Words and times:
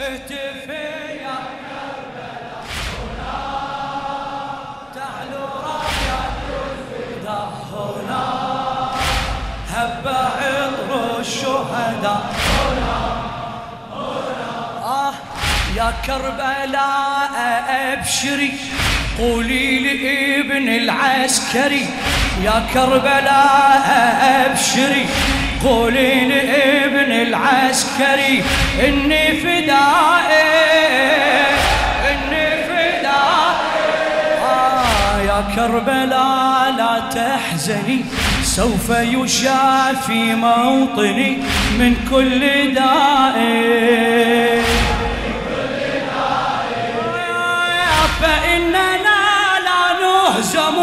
اهتفي 0.00 1.20
يا 1.24 1.36
كربلاء 1.60 3.00
تعلو 4.94 5.46
الشهداء. 11.20 12.22
آه 14.84 15.14
يا 15.76 15.92
كربلاء 16.06 17.34
أبشري. 17.68 18.52
قولي 19.18 19.78
لابن 19.78 20.68
العسكري. 20.68 21.86
يا 22.42 22.66
كربلاء 22.74 23.86
أبشري. 24.46 25.06
قولي 25.64 26.24
لابن 26.28 27.12
العسكري 27.12 28.44
إني 28.84 29.32
فدائي 29.40 30.42
إني 32.10 32.46
فدائي. 32.64 33.10
آه 34.44 35.20
يا 35.20 35.44
كربلاء 35.56 36.70
لا 36.78 36.94
تحزني 37.14 38.04
سوف 38.42 38.90
يشافي 38.90 40.34
موطني 40.34 41.38
من 41.78 41.94
كل 42.10 42.74
داء 42.74 43.36
فإننا 48.20 49.20
لا 49.66 49.82
نهزم. 50.00 50.76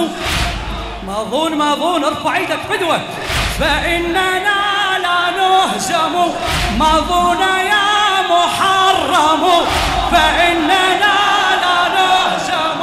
مظون 1.08 1.58
مظون 1.58 2.04
ارفع 2.04 2.36
إيدك 2.36 2.60
فدوة 2.70 3.00
فإننا 3.60 4.67
نهزم 5.48 6.16
مظون 6.80 7.42
يا 7.74 8.22
محرم. 8.30 9.44
فإننا 10.12 11.18
لا 11.64 11.80
نهزم 11.98 12.82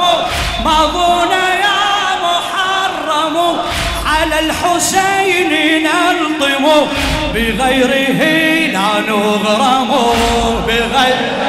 مظون 0.65 1.31
يا 1.65 1.85
محرم. 2.25 3.57
على 4.05 4.39
الحسين 4.39 5.83
نلطم. 5.83 6.65
بغيره 7.33 8.21
لا 8.73 8.99
نغرم. 9.09 9.91
بغيره 10.67 11.45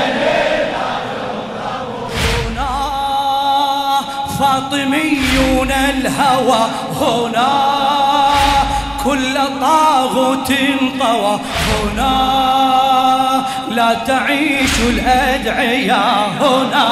فاطميون 4.38 5.72
الهوى. 5.72 6.70
هنا 7.00 7.95
كل 9.06 9.38
طاغوت 9.60 10.52
طوى. 11.00 11.40
هنا 11.68 12.14
لا 13.68 13.94
تعيش 13.94 14.74
الأدعياء 14.80 16.30
هنا 16.40 16.88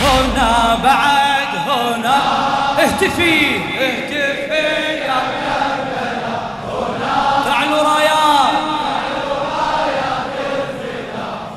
هنا 0.00 0.78
بعد 0.84 1.52
هنا. 1.68 2.18
اهتفي 2.82 3.56
اهتفي 3.56 4.70
يا 5.06 5.20
هنا 6.66 7.44
تعالوا 7.44 7.82
رايات 7.82 8.56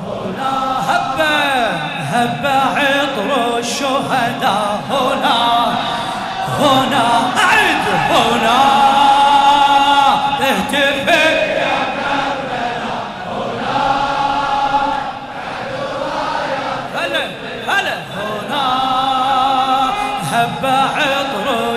هنا 0.06 0.52
هبة 0.88 1.36
هبة 2.12 2.58
عطر 2.78 3.58
الشهداء. 3.58 4.63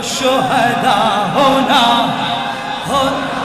الشهداء 0.07 1.29
هنا. 1.35 2.09
هنا 2.87 3.37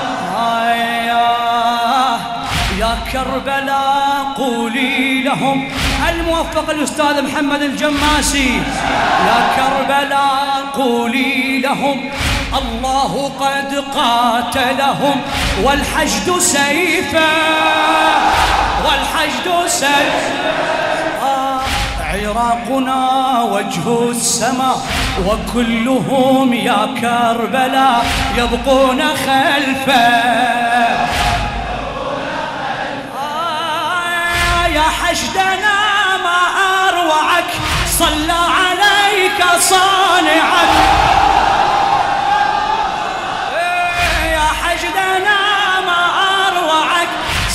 يا 2.78 2.98
كربلاء 3.12 4.24
قولي 4.36 5.22
لهم. 5.22 5.68
الموفق 6.08 6.70
الأستاذ 6.70 7.22
محمد 7.22 7.62
الجماسي؟ 7.62 8.62
يا 9.26 9.56
كربلاء 9.56 10.64
قولي 10.74 11.58
لهم. 11.58 12.10
الله 12.58 13.32
قد 13.40 13.84
قاتلهم. 13.96 15.20
والحشد 15.62 16.38
سيفا. 16.38 17.32
والحشد 18.84 19.66
سيفا. 19.66 20.52
عراقنا 22.12 23.42
وجه 23.42 24.10
السماء 24.10 24.78
وكلهم 25.26 26.52
يا 26.52 26.94
كربلاء 27.00 28.06
يبقون 28.36 29.02
خلفه. 29.02 29.92
آه 33.16 34.66
يا 34.66 34.82
حشدنا 34.82 35.78
ما 36.24 36.40
أروعك 36.88 37.50
صلى 37.86 38.40
عليك 38.60 39.40
صانعك. 39.58 40.74
إيه 43.56 44.32
يا 44.32 44.48
حشدنا 44.62 45.40
ما 45.86 46.02
أروعك 46.48 47.08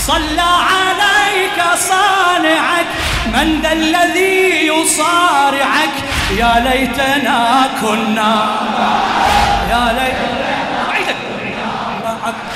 صلى 0.07 0.51
عليك 0.71 1.59
صانعك. 1.77 2.87
من 3.33 3.61
ذا 3.61 3.71
الذي 3.71 4.67
يصارعك؟ 4.67 5.95
يا 6.37 6.53
ليتنا 6.59 7.69
كنا. 7.81 8.45
يا 9.69 9.93
ليتنا 9.93 10.47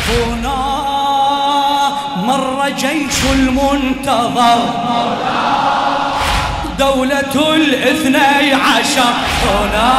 هنا 0.09 0.59
مر 2.15 2.69
جيش 2.69 3.23
المنتظر. 3.33 4.59
دولة 6.79 7.55
الاثني 7.55 8.53
عشر. 8.53 9.13
هنا 9.43 9.91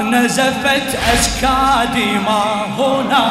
نزفت 0.00 0.98
أزكى 1.12 1.88
دماء 1.94 2.68
هنا؟ 2.78 3.30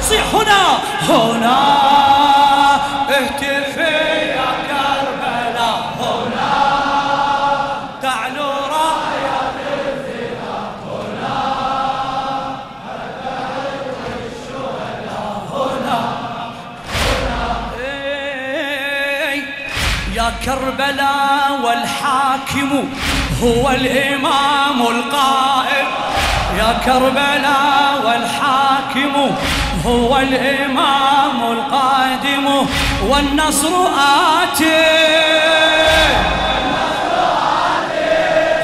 صيح 0.00 0.24
هنا. 0.34 0.78
هنا. 1.08 1.73
يا 20.24 20.32
كربلاء 20.44 21.60
والحاكم 21.64 22.88
هو 23.42 23.70
الإمام 23.70 24.82
القائم. 24.82 25.86
يا 26.58 26.78
كربلاء 26.84 28.02
والحاكم 28.06 29.36
هو 29.86 30.18
الإمام 30.18 31.52
القادم. 31.52 32.66
والنصر 33.02 33.68
آتي 34.42 34.84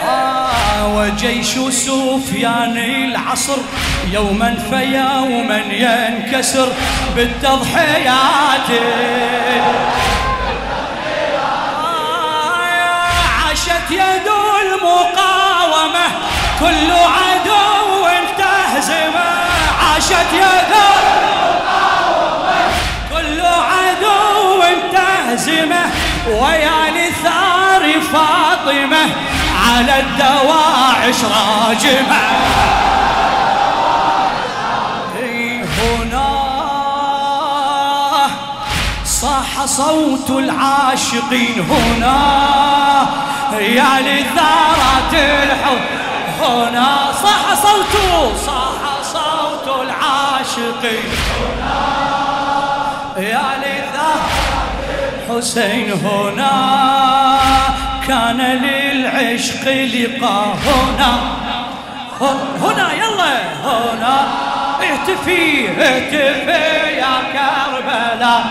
آه 0.09 0.97
وجيش 0.97 1.59
سفيان 1.69 2.77
العصر 2.79 3.59
يوما 4.13 4.55
فيوما 4.71 5.59
ينكسر 5.71 6.69
بالتضحيات. 7.17 8.71
يد 13.93 14.29
المقاومة 14.63 16.07
كل 16.61 16.91
عدو 16.91 18.09
تهزمه 18.39 19.31
عاشت 19.83 20.33
يد 20.33 20.73
المقاومة. 20.73 22.59
كل 23.11 23.41
عدو 23.41 24.63
تهزمه 24.93 25.91
ويا 26.29 26.91
لثار 26.91 28.01
فاطمة 28.01 29.05
على 29.67 30.01
الدواعش 30.01 31.25
راجمة. 31.25 32.21
صاح 39.05 39.65
صوت 39.67 40.31
العاشقين 40.31 41.67
هنا. 41.71 43.30
يا 43.59 44.01
لثارات 44.01 45.15
الحب. 45.15 45.81
هنا 46.41 47.13
صاح 47.23 47.55
صوته 47.55 48.37
صاح 48.47 49.03
صوت 49.03 49.67
العاشقين 49.83 51.11
يا 53.17 53.43
لثارات 53.63 53.91
الحسين 55.31 55.93
هنا 55.93 56.53
كان 58.09 58.41
للعشق 58.41 59.65
لقاء. 59.69 60.57
هنا 60.67 61.13
هنا 62.61 62.93
يلا. 62.93 63.35
هنا 63.65 64.17
اهتفي 64.83 65.69
اهتفي 65.69 66.97
يا 66.99 67.15
كربلاء. 67.33 68.45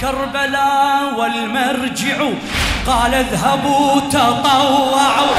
كربلاء 0.00 1.14
والمرجع 1.16 2.16
قال 2.86 3.14
اذهبوا 3.14 4.00
تطوعوا. 4.00 5.34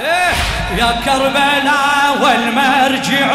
إيه 0.00 0.34
يا 0.78 0.90
كربلاء 1.04 2.18
والمرجع 2.22 3.28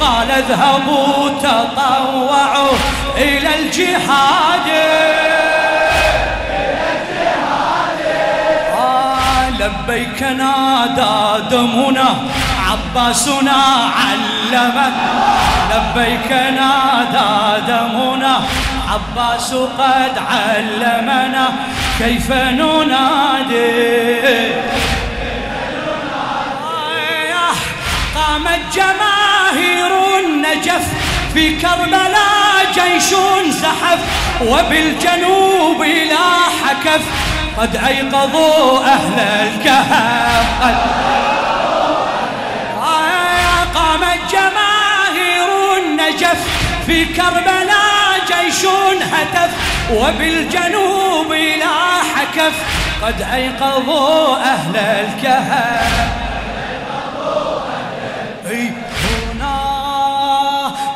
قال 0.00 0.30
اذهبوا 0.30 1.28
تطوعوا 1.28 2.76
إلى 3.16 3.54
الجهاد. 3.58 4.68
آه 8.78 9.50
لبيك 9.50 10.22
نادى 10.22 11.44
دمنا 11.50 12.14
عباسنا 12.88 13.90
علمك. 13.96 14.92
لبيك 15.70 16.32
نادى 16.32 17.62
دمنا. 17.68 18.40
عباس 18.88 19.54
قد 19.54 20.18
علمنا. 20.30 21.48
كيف 21.98 22.32
ننادي؟ 22.32 23.78
قامت 28.14 28.60
جماهير 28.74 30.18
النجف. 30.18 30.86
في 31.34 31.60
كربلاء 31.60 32.66
جيش 32.74 33.14
زحف. 33.48 34.00
وبالجنوب 34.42 35.82
لا 35.82 36.30
حكف. 36.64 37.02
قد 37.58 37.76
أيقظوا 37.76 38.84
أهل 38.84 39.20
الكهف 39.20 40.48
النجف 46.08 46.38
في 46.86 47.04
كربلاء 47.04 48.18
جيش 48.26 48.66
هتف 49.12 49.50
وبالجنوب 49.92 51.32
لا 51.32 52.02
حكف 52.16 52.52
قد 53.02 53.22
أيقظوا 53.22 54.36
أهل 54.36 54.76
الكهف. 54.76 56.08
هنا 59.34 59.58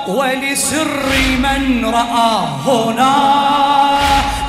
ولسر 0.06 1.06
من 1.38 1.84
رأى 1.94 2.48
هنا 2.66 3.14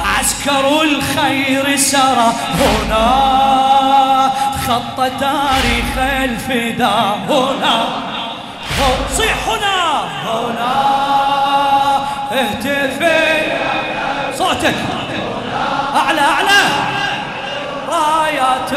عسكر 0.05 0.81
الخير 0.81 1.75
سرى 1.77 2.33
هنا 2.59 4.31
خط 4.67 4.97
تاريخ 4.97 5.97
الفداء 5.97 7.19
هنا. 7.29 8.12
صيح 9.13 9.35
هنا 9.47 10.05
هنا 10.25 10.73
اهتفي 12.31 13.51
صوتك. 14.37 14.75
أعلى 15.95 16.21
أعلى. 16.21 16.61
رايات 17.89 18.71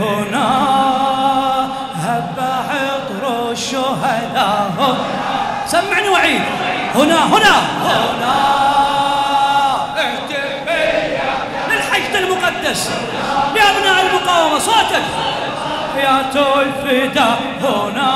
هنا. 0.00 0.48
هب 2.02 2.38
عطر 2.40 3.50
الشهداء. 3.50 4.96
سمعني 5.66 6.08
وعيد 6.08 6.42
هنا 6.94 7.26
هنا. 7.26 7.56
هنا. 7.84 8.34
اهتفي 9.98 11.18
للحشد 11.70 12.14
المقدس. 12.16 12.90
يا 13.56 13.62
أبناء 13.70 14.06
المقاومة. 14.06 14.58
صوتك. 14.58 15.02
يا 15.96 16.22
الفدا 16.62 17.34
هنا. 17.62 18.12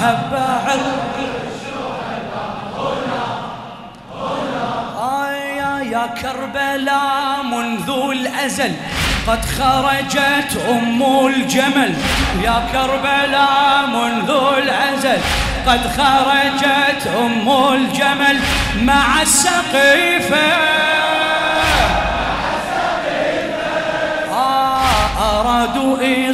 هب 0.00 0.32
عرق. 0.66 1.16
يا 5.96 6.06
كربلاء 6.06 7.42
منذ 7.42 7.90
الأزل 8.10 8.72
قد 9.26 9.44
خرجت 9.44 10.56
أم 10.68 11.26
الجمل. 11.26 11.94
يا 12.42 12.62
كربلاء 12.72 13.86
منذ 13.86 14.30
الأزل 14.58 15.20
قد 15.66 15.80
خرجت 15.96 17.06
أم 17.06 17.48
الجمل 17.74 18.40
مع 18.82 19.22
السقيفة. 19.22 20.95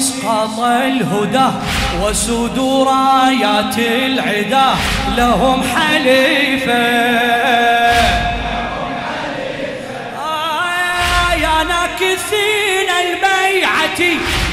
إسقاط 0.03 0.61
الهدى 0.61 1.51
وسود 2.03 2.59
رايات 2.89 3.79
العدا 3.79 4.69
لهم 5.17 5.63
حليفة. 5.63 6.73
يا 11.45 11.59
ناكثين 11.73 12.89
البيعة 13.05 14.01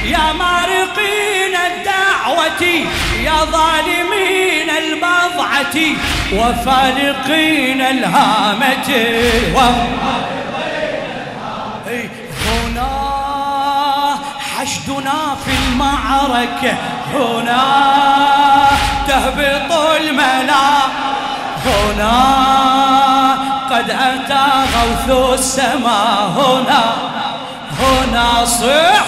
يا 0.05 0.33
مارقين 0.33 1.55
الدعوة 1.69 2.63
يا 3.23 3.45
ظالمين 3.51 4.69
البضعة 4.69 5.77
وفارقين 6.33 7.81
الهامة. 7.81 8.89
حشدنا 14.59 15.35
في 15.45 15.51
المعركة 15.51 16.77
هنا 17.13 17.63
تهبط 19.07 19.71
الملا. 20.01 20.69
هنا 21.65 22.13
قد 23.71 23.89
أتى 23.89 24.45
غوث 24.75 25.39
السماء 25.39 26.31
هنا 26.37 26.83
هنا 27.79 28.43
هنا 28.43 28.98